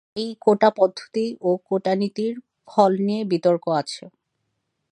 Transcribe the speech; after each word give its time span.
এই 0.15 0.31
কোটা 0.41 0.69
পদ্ধতি 0.77 1.25
ও 1.41 1.49
কোটা 1.67 1.93
নীতির 2.01 2.33
ফল 2.67 2.91
নিয়ে 3.07 3.23
বিতর্ক 3.31 3.63
আছে। 3.79 4.03